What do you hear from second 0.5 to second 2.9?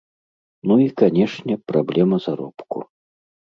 Ну і, канешне, праблема заробку.